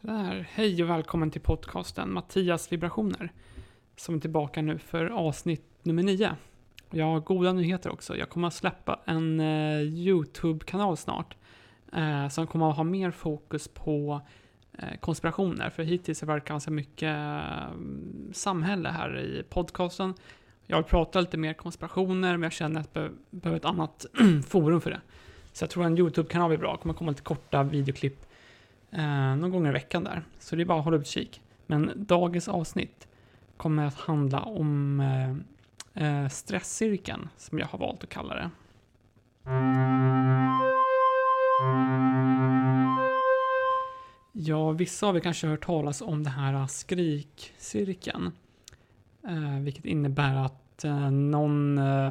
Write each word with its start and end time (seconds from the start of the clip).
Sådär, 0.00 0.48
hej 0.52 0.82
och 0.82 0.90
välkommen 0.90 1.30
till 1.30 1.40
podcasten 1.40 2.12
Mattias 2.12 2.72
vibrationer. 2.72 3.32
Som 3.96 4.14
är 4.14 4.20
tillbaka 4.20 4.62
nu 4.62 4.78
för 4.78 5.06
avsnitt 5.06 5.64
nummer 5.82 6.02
nio. 6.02 6.36
Jag 6.90 7.04
har 7.04 7.20
goda 7.20 7.52
nyheter 7.52 7.92
också. 7.92 8.16
Jag 8.16 8.28
kommer 8.28 8.48
att 8.48 8.54
släppa 8.54 9.00
en 9.04 9.40
eh, 9.40 9.80
YouTube-kanal 9.80 10.96
snart. 10.96 11.36
Eh, 11.92 12.28
som 12.28 12.46
kommer 12.46 12.70
att 12.70 12.76
ha 12.76 12.84
mer 12.84 13.10
fokus 13.10 13.68
på 13.68 14.20
eh, 14.78 14.98
konspirationer. 15.00 15.70
För 15.70 15.82
hittills 15.82 16.20
har 16.20 16.26
det 16.26 16.32
varit 16.32 16.48
ganska 16.48 16.70
mycket 16.70 17.16
eh, 17.16 17.72
samhälle 18.32 18.88
här 18.88 19.18
i 19.18 19.42
podcasten. 19.48 20.14
Jag 20.66 20.76
vill 20.76 20.84
prata 20.84 21.20
lite 21.20 21.36
mer 21.36 21.52
konspirationer, 21.52 22.32
men 22.32 22.42
jag 22.42 22.52
känner 22.52 22.80
att 22.80 22.90
jag 22.92 23.10
behöver 23.30 23.58
ett 23.58 23.64
annat 23.64 24.06
forum 24.46 24.80
för 24.80 24.90
det. 24.90 25.00
Så 25.52 25.62
jag 25.62 25.70
tror 25.70 25.84
en 25.84 25.98
YouTube-kanal 25.98 26.48
blir 26.48 26.58
bra. 26.58 26.72
Det 26.72 26.78
kommer 26.78 26.94
komma 26.94 27.10
lite 27.10 27.22
korta 27.22 27.62
videoklipp 27.62 28.26
eh, 28.90 29.36
någon 29.36 29.50
gång 29.50 29.66
i 29.66 29.70
veckan 29.70 30.04
där. 30.04 30.22
Så 30.38 30.56
det 30.56 30.62
är 30.62 30.66
bara 30.66 30.78
att 30.78 30.84
hålla 30.84 30.96
utkik. 30.96 31.42
Men 31.66 31.92
dagens 31.96 32.48
avsnitt 32.48 33.08
kommer 33.56 33.86
att 33.86 33.94
handla 33.94 34.40
om 34.40 35.00
eh, 35.94 36.22
eh, 36.22 36.28
stresscirkeln, 36.28 37.28
som 37.36 37.58
jag 37.58 37.66
har 37.66 37.78
valt 37.78 38.04
att 38.04 38.10
kalla 38.10 38.34
det. 38.34 38.50
Ja, 44.38 44.70
vissa 44.70 45.06
av 45.06 45.16
er 45.16 45.20
kanske 45.20 45.46
har 45.46 45.50
hört 45.50 45.66
talas 45.66 46.02
om 46.02 46.22
den 46.22 46.32
här 46.32 46.66
skrikcirkeln. 46.66 48.32
Eh, 49.28 49.60
vilket 49.60 49.84
innebär 49.84 50.34
att 50.34 50.84
eh, 50.84 51.10
någon 51.10 51.78
eh, 51.78 52.06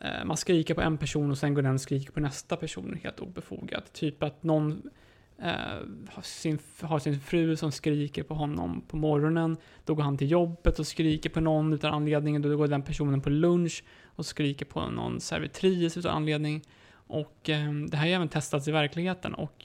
eh 0.00 0.24
man 0.24 0.36
skriker 0.36 0.74
på 0.74 0.80
en 0.80 0.98
person 0.98 1.30
och 1.30 1.38
sen 1.38 1.54
går 1.54 1.62
den 1.62 1.74
och 1.74 1.80
skriker 1.80 2.12
på 2.12 2.20
nästa 2.20 2.56
person 2.56 2.98
helt 3.02 3.20
obefogat. 3.20 3.92
Typ 3.92 4.22
att 4.22 4.42
någon 4.42 4.90
Eh, 5.38 5.48
har, 6.08 6.22
sin, 6.22 6.58
har 6.80 6.98
sin 6.98 7.20
fru 7.20 7.56
som 7.56 7.72
skriker 7.72 8.22
på 8.22 8.34
honom 8.34 8.82
på 8.88 8.96
morgonen. 8.96 9.56
Då 9.84 9.94
går 9.94 10.02
han 10.02 10.18
till 10.18 10.30
jobbet 10.30 10.78
och 10.78 10.86
skriker 10.86 11.30
på 11.30 11.40
någon 11.40 11.72
utan 11.72 11.94
anledning. 11.94 12.42
Då 12.42 12.56
går 12.56 12.68
den 12.68 12.82
personen 12.82 13.20
på 13.20 13.30
lunch 13.30 13.84
och 14.04 14.26
skriker 14.26 14.66
på 14.66 14.90
någon 14.90 15.20
servitris 15.20 15.96
utan 15.96 16.16
anledning. 16.16 16.62
Och 16.92 17.50
eh, 17.50 17.72
det 17.72 17.96
här 17.96 18.06
har 18.06 18.14
även 18.14 18.28
testats 18.28 18.68
i 18.68 18.72
verkligheten 18.72 19.34
och 19.34 19.64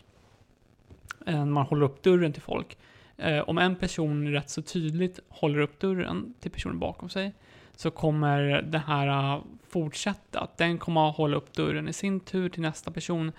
eh, 1.26 1.46
man 1.46 1.66
håller 1.66 1.86
upp 1.86 2.04
dörren 2.04 2.34
till 2.34 2.42
folk. 2.42 2.78
Eh, 3.18 3.40
om 3.40 3.58
en 3.58 3.76
person 3.76 4.32
rätt 4.32 4.50
så 4.50 4.62
tydligt 4.62 5.20
håller 5.30 5.60
upp 5.60 5.80
dörren 5.80 6.34
till 6.40 6.52
personen 6.52 6.80
bakom 6.80 7.10
sig 7.10 7.34
så 7.76 7.92
kommer 7.92 8.62
det 8.62 8.78
här 8.78 9.08
eh, 9.08 9.42
fortsätta. 9.70 10.40
Att 10.40 10.58
den 10.58 10.78
kommer 10.78 11.10
att 11.10 11.16
hålla 11.16 11.38
upp 11.38 11.54
dörren 11.54 11.88
i 11.88 11.94
sin 11.94 12.20
tur 12.20 12.50
till 12.50 12.62
nästa 12.62 12.92
person 12.92 13.32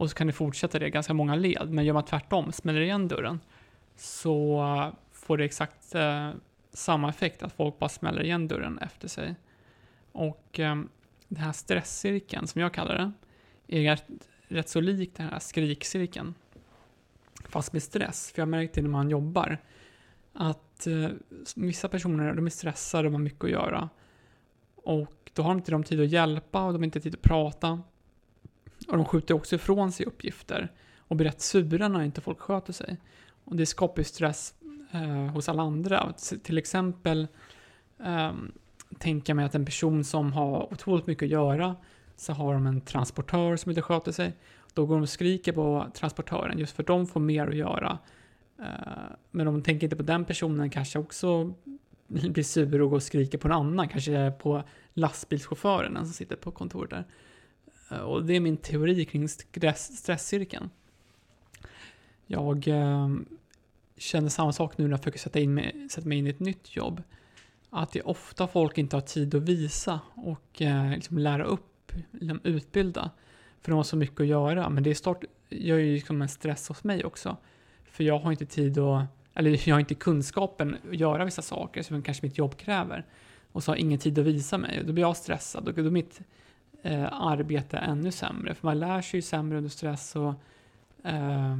och 0.00 0.10
så 0.10 0.16
kan 0.16 0.26
det 0.26 0.32
fortsätta 0.32 0.78
det 0.78 0.90
ganska 0.90 1.14
många 1.14 1.34
led. 1.34 1.70
Men 1.70 1.84
gör 1.84 1.94
man 1.94 2.04
tvärtom, 2.04 2.52
smäller 2.52 2.80
igen 2.80 3.08
dörren, 3.08 3.40
så 3.96 4.92
får 5.12 5.38
det 5.38 5.44
exakt 5.44 5.94
eh, 5.94 6.30
samma 6.72 7.08
effekt, 7.08 7.42
att 7.42 7.52
folk 7.52 7.78
bara 7.78 7.88
smäller 7.88 8.22
igen 8.22 8.48
dörren 8.48 8.78
efter 8.78 9.08
sig. 9.08 9.34
Och 10.12 10.60
eh, 10.60 10.82
den 11.28 11.42
här 11.44 11.52
stresscirkeln, 11.52 12.46
som 12.46 12.60
jag 12.60 12.74
kallar 12.74 13.12
det, 13.66 13.78
är 13.78 13.90
rätt, 13.90 14.04
rätt 14.48 14.68
så 14.68 14.80
lik 14.80 15.14
den 15.16 15.28
här 15.28 15.38
skrikcirkeln. 15.38 16.34
Fast 17.48 17.72
med 17.72 17.82
stress, 17.82 18.32
för 18.32 18.42
jag 18.42 18.48
märkte 18.48 18.82
när 18.82 18.88
man 18.88 19.10
jobbar 19.10 19.58
att 20.32 20.86
eh, 20.86 21.08
vissa 21.56 21.88
personer 21.88 22.34
de 22.34 22.46
är 22.46 22.50
stressade 22.50 23.08
och 23.08 23.12
har 23.12 23.18
mycket 23.20 23.44
att 23.44 23.50
göra. 23.50 23.88
Och 24.76 25.30
då 25.34 25.42
har 25.42 25.50
de 25.50 25.58
inte 25.58 25.70
de 25.70 25.84
tid 25.84 26.00
att 26.00 26.10
hjälpa 26.10 26.64
och 26.64 26.72
de 26.72 26.78
har 26.78 26.84
inte 26.84 27.00
tid 27.00 27.14
att 27.14 27.22
prata. 27.22 27.82
Och 28.90 28.96
de 28.96 29.04
skjuter 29.04 29.34
också 29.34 29.54
ifrån 29.54 29.92
sig 29.92 30.06
uppgifter 30.06 30.72
och 30.98 31.16
blir 31.16 31.26
rätt 31.26 31.40
sura 31.40 31.88
när 31.88 32.02
inte 32.02 32.20
folk 32.20 32.40
sköter 32.40 32.72
sig. 32.72 32.96
Och 33.44 33.56
det 33.56 33.66
skapar 33.66 34.00
ju 34.00 34.04
stress 34.04 34.54
eh, 34.92 35.32
hos 35.32 35.48
alla 35.48 35.62
andra. 35.62 36.12
Till 36.42 36.58
exempel 36.58 37.26
eh, 38.04 38.32
tänka 38.98 39.34
mig 39.34 39.44
att 39.44 39.54
en 39.54 39.64
person 39.64 40.04
som 40.04 40.32
har 40.32 40.72
otroligt 40.72 41.06
mycket 41.06 41.26
att 41.26 41.30
göra 41.30 41.76
så 42.16 42.32
har 42.32 42.54
de 42.54 42.66
en 42.66 42.80
transportör 42.80 43.56
som 43.56 43.70
inte 43.70 43.82
sköter 43.82 44.12
sig. 44.12 44.32
Då 44.74 44.86
går 44.86 44.94
de 44.94 45.02
och 45.02 45.08
skriker 45.08 45.52
på 45.52 45.86
transportören 45.94 46.58
just 46.58 46.76
för 46.76 46.82
att 46.82 46.86
de 46.86 47.06
får 47.06 47.20
mer 47.20 47.46
att 47.46 47.56
göra 47.56 47.98
Eh, 48.60 49.16
men 49.30 49.46
de 49.46 49.62
tänker 49.62 49.86
inte 49.86 49.96
på 49.96 50.02
den 50.02 50.24
personen 50.24 50.70
kanske 50.70 50.98
också 50.98 51.54
blir 52.06 52.42
sur 52.42 52.82
och 52.82 52.90
går 52.90 52.96
och 52.96 53.02
skriker 53.02 53.38
på 53.38 53.48
en 53.48 53.52
annan, 53.52 53.88
kanske 53.88 54.30
på 54.30 54.62
lastbilschauffören 54.94 55.96
som 55.96 56.06
sitter 56.06 56.36
på 56.36 56.50
kontoret 56.50 56.90
där. 56.90 57.04
Eh, 57.90 57.98
och 57.98 58.24
det 58.24 58.36
är 58.36 58.40
min 58.40 58.56
teori 58.56 59.04
kring 59.04 59.28
stress, 59.28 59.98
stresscirkeln. 59.98 60.70
Jag 62.26 62.68
eh, 62.68 63.08
känner 63.96 64.28
samma 64.28 64.52
sak 64.52 64.78
nu 64.78 64.84
när 64.84 64.90
jag 64.90 65.00
försöker 65.00 65.18
sätta, 65.18 65.40
in 65.40 65.54
mig, 65.54 65.88
sätta 65.90 66.08
mig 66.08 66.18
in 66.18 66.26
i 66.26 66.30
ett 66.30 66.40
nytt 66.40 66.76
jobb. 66.76 67.02
Att 67.70 67.92
det 67.92 67.98
är 67.98 68.08
ofta 68.08 68.48
folk 68.48 68.78
inte 68.78 68.96
har 68.96 69.00
tid 69.00 69.34
att 69.34 69.42
visa 69.42 70.00
och 70.14 70.62
eh, 70.62 70.90
liksom 70.90 71.18
lära 71.18 71.44
upp, 71.44 71.92
liksom 72.10 72.40
utbilda. 72.44 73.10
För 73.62 73.70
de 73.70 73.76
har 73.76 73.84
så 73.84 73.96
mycket 73.96 74.20
att 74.20 74.26
göra. 74.26 74.68
Men 74.68 74.82
det 74.82 74.94
start, 74.94 75.24
gör 75.48 75.78
ju 75.78 75.94
liksom 75.94 76.22
en 76.22 76.28
stress 76.28 76.68
hos 76.68 76.84
mig 76.84 77.04
också. 77.04 77.36
För 77.84 78.04
jag 78.04 78.18
har 78.18 78.30
inte 78.30 78.46
tid 78.46 78.78
att, 78.78 79.06
eller 79.34 79.50
jag 79.68 79.74
har 79.74 79.80
inte 79.80 79.94
kunskapen 79.94 80.76
att 80.90 80.96
göra 80.96 81.24
vissa 81.24 81.42
saker 81.42 81.82
som 81.82 82.02
kanske 82.02 82.26
mitt 82.26 82.38
jobb 82.38 82.56
kräver. 82.56 83.06
Och 83.52 83.64
så 83.64 83.70
har 83.70 83.76
jag 83.76 83.80
ingen 83.80 83.98
tid 83.98 84.18
att 84.18 84.24
visa 84.24 84.58
mig. 84.58 84.82
Då 84.86 84.92
blir 84.92 85.02
jag 85.02 85.16
stressad 85.16 85.68
och 85.68 85.74
då 85.74 85.90
mitt 85.90 86.20
eh, 86.82 87.22
arbeta 87.22 87.78
ännu 87.78 88.10
sämre. 88.10 88.54
För 88.54 88.66
man 88.66 88.78
lär 88.78 89.02
sig 89.02 89.18
ju 89.18 89.22
sämre 89.22 89.58
under 89.58 89.70
stress 89.70 90.16
och, 90.16 90.34
eh, 91.04 91.58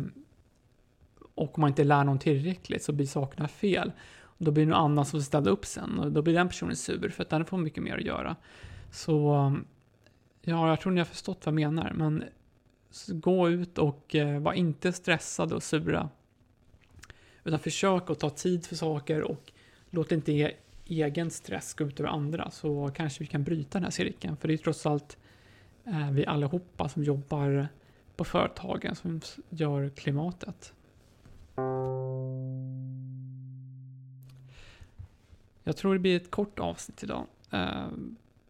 och 1.35 1.59
om 1.59 1.61
man 1.61 1.69
inte 1.69 1.85
lär 1.85 2.05
någon 2.05 2.19
tillräckligt 2.19 2.83
så 2.83 2.93
blir 2.93 3.07
sakerna 3.07 3.49
fel. 3.49 3.93
Då 4.39 4.51
blir 4.51 4.65
det 4.65 4.71
någon 4.71 4.85
annan 4.85 5.05
som 5.05 5.23
ställer 5.23 5.51
upp 5.51 5.67
sen 5.67 5.99
och 5.99 6.13
då 6.13 6.23
blir 6.23 6.35
den 6.35 6.49
personen 6.49 6.77
sur 6.77 7.09
för 7.09 7.23
att 7.23 7.31
den 7.31 7.45
får 7.45 7.59
mycket 7.59 7.83
mer 7.83 7.97
att 7.97 8.05
göra. 8.05 8.37
Så 8.91 9.53
ja, 10.43 10.69
jag 10.69 10.81
tror 10.81 10.93
ni 10.93 11.01
har 11.01 11.05
förstått 11.05 11.47
vad 11.47 11.55
jag 11.55 11.55
menar. 11.55 11.93
Men 11.95 12.25
gå 13.09 13.51
ut 13.51 13.79
och 13.79 14.15
eh, 14.15 14.41
var 14.41 14.53
inte 14.53 14.93
stressad 14.93 15.53
och 15.53 15.63
sura. 15.63 16.09
Utan 17.45 17.59
försök 17.59 18.11
att 18.11 18.21
ta 18.21 18.31
tid 18.31 18.67
för 18.67 18.77
saker 18.77 19.23
och 19.23 19.53
låt 19.91 20.13
inte 20.13 20.53
egen 20.91 21.31
stress 21.31 21.75
gå 21.75 21.85
ut 21.85 22.01
över 22.01 22.11
andra 22.11 22.51
så 22.51 22.91
kanske 22.95 23.21
vi 23.21 23.27
kan 23.27 23.45
bryta 23.45 23.79
den 23.79 23.85
här 23.85 23.91
cirkeln. 23.91 24.37
För 24.37 24.49
det 24.49 24.55
är 24.55 24.59
trots 24.59 24.87
allt 24.87 25.19
eh, 25.85 26.11
vi 26.11 26.27
allihopa 26.27 26.89
som 26.89 27.05
jobbar 27.05 27.69
på 28.17 28.25
företagen 28.25 28.95
som 28.95 29.21
gör 29.49 29.89
klimatet. 29.89 30.73
Jag 35.65 35.77
tror 35.77 35.93
det 35.93 36.01
blir 36.01 36.17
ett 36.17 36.31
kort 36.31 36.59
avsnitt 36.59 37.03
idag. 37.03 37.27
Eh, 37.51 37.89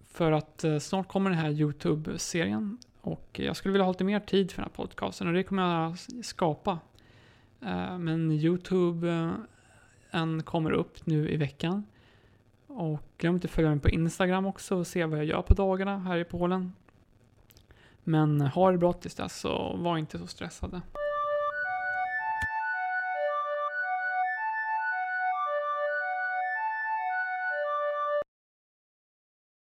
för 0.07 0.33
att 0.33 0.65
eh, 0.65 0.78
snart 0.78 1.09
kommer 1.09 1.31
den 1.31 1.39
här 1.39 1.51
YouTube-serien 1.51 2.78
och 3.01 3.41
jag 3.43 3.57
skulle 3.57 3.72
vilja 3.72 3.84
ha 3.84 3.93
lite 3.93 4.05
mer 4.05 4.21
tid 4.21 4.51
för 4.51 4.62
den 4.62 4.71
här 4.71 4.84
podcasten 4.84 5.28
och 5.28 5.34
det 5.34 5.43
kommer 5.43 5.62
jag 5.62 5.99
skapa 6.25 6.78
eh, 7.61 7.99
men 7.99 8.33
YouTube 8.33 9.11
eh, 9.11 9.33
en 10.11 10.43
kommer 10.43 10.71
upp 10.71 11.07
nu 11.07 11.31
i 11.31 11.37
veckan. 11.37 11.84
Och 12.71 13.01
glöm 13.19 13.35
inte 13.35 13.47
att 13.47 13.51
följa 13.51 13.71
mig 13.71 13.81
på 13.81 13.89
Instagram 13.89 14.47
också 14.47 14.77
och 14.77 14.87
se 14.87 15.05
vad 15.05 15.19
jag 15.19 15.27
gör 15.27 15.43
på 15.43 15.55
dagarna 15.55 15.99
här 15.99 16.19
i 16.19 16.25
Polen. 16.25 16.73
Men 18.05 18.41
ha 18.41 18.71
det 18.71 18.79
bra 18.79 18.93
tills 18.93 19.15
dess 19.15 19.45
och 19.45 19.79
var 19.79 19.99
inte 19.99 20.19
så 20.19 20.27
stressade. 20.27 20.81